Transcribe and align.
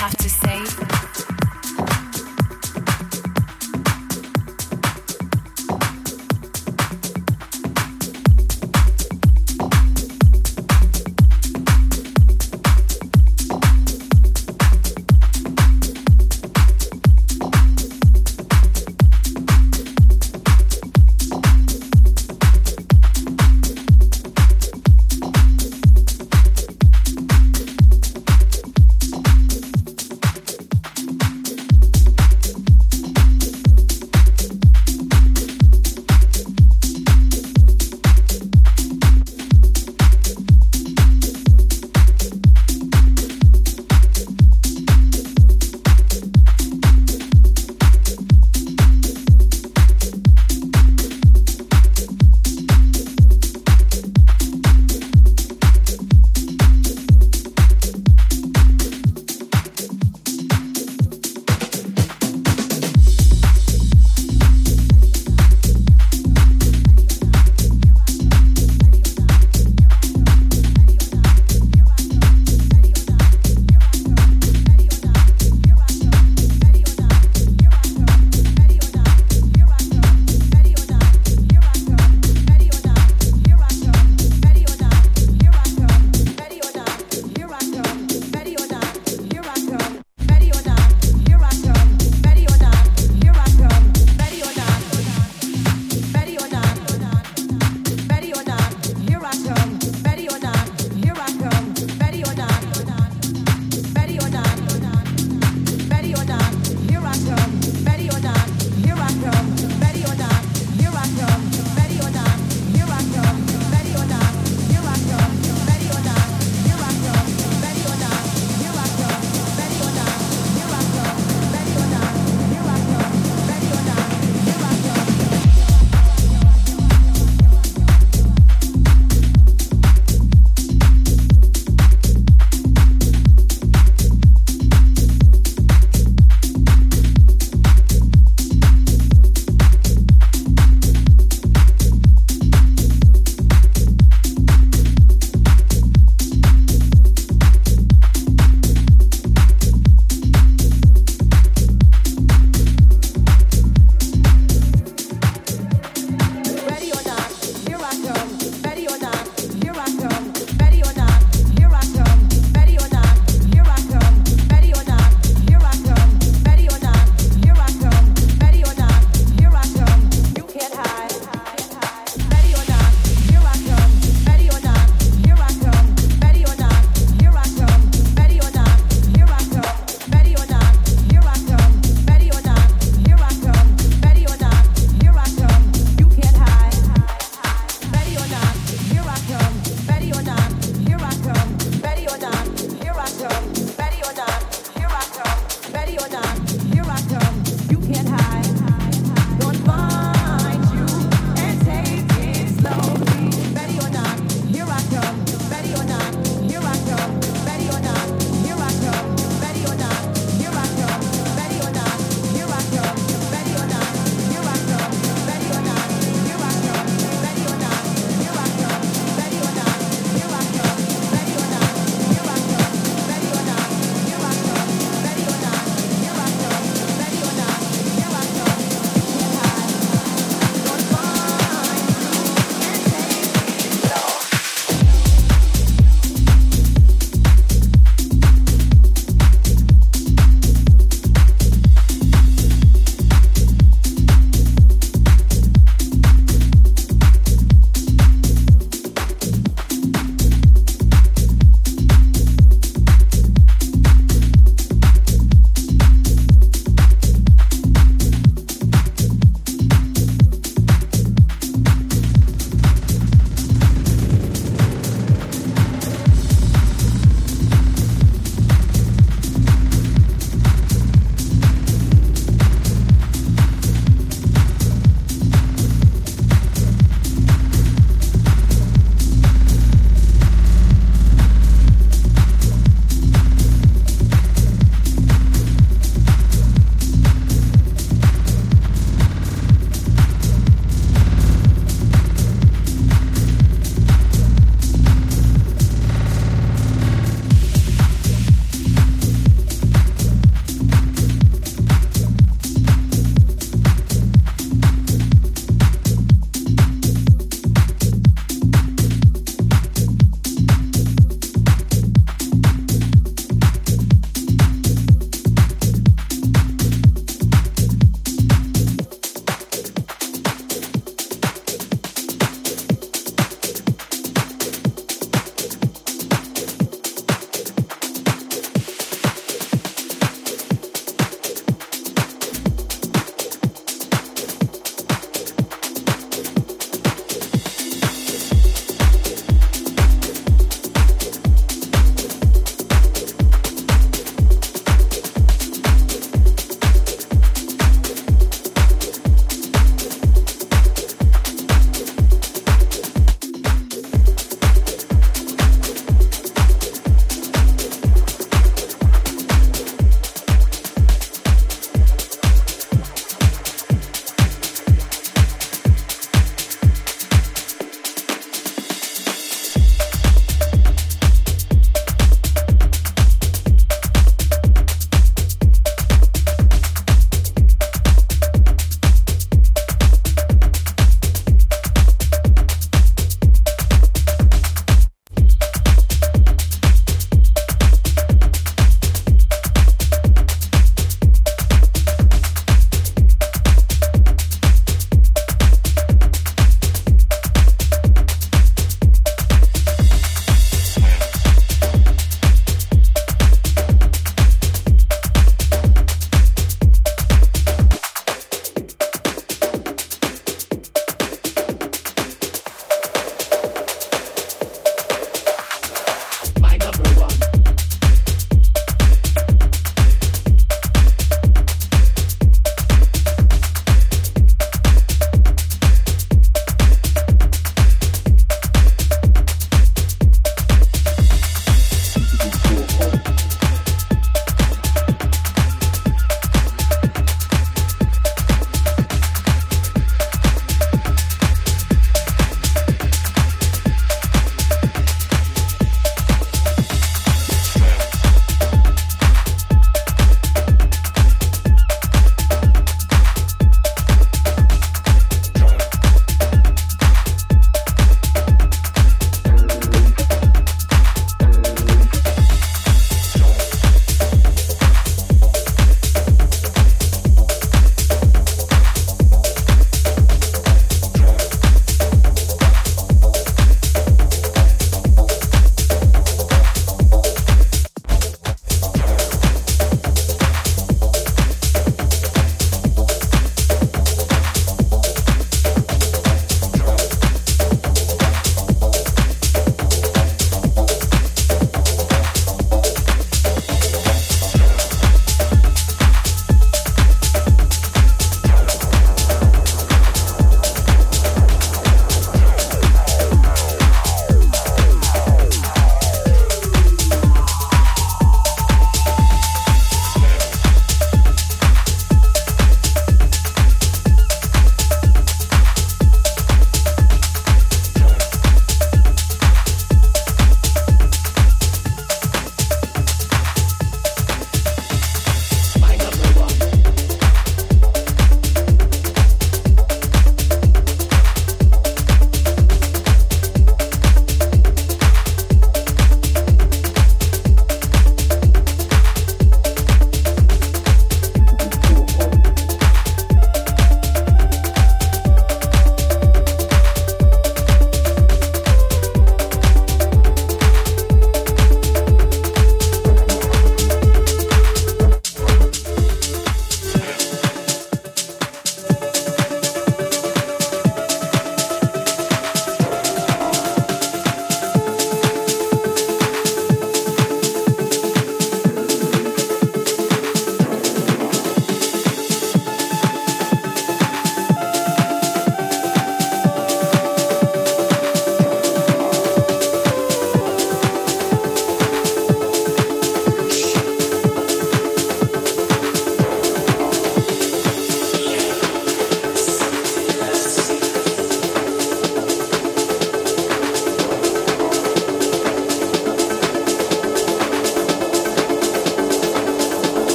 have 0.00 0.16
to 0.16 0.30
say. 0.30 0.59